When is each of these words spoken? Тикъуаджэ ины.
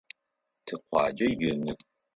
Тикъуаджэ 0.65 1.27
ины. 1.49 1.71